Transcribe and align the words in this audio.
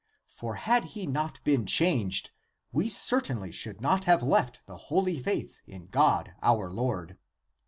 For 0.29 0.55
had 0.55 0.85
he 0.97 1.05
not 1.05 1.39
been 1.43 1.67
changed 1.67 2.31
we 2.71 2.89
cer 2.89 3.21
tainly 3.21 3.53
should 3.53 3.81
not 3.81 4.05
have 4.05 4.23
left 4.23 4.65
the 4.65 4.75
holy 4.89 5.21
faith 5.21 5.59
in 5.67 5.85
God 5.89 6.33
our 6.41 6.71
Lord. 6.71 7.19